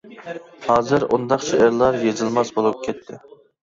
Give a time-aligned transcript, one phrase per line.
[0.67, 3.25] ھازىر ئۇنداق شېئىرلار يېزىلماس بولۇپ كەتتى.